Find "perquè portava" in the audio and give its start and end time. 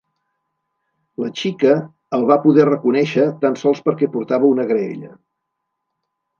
3.91-4.53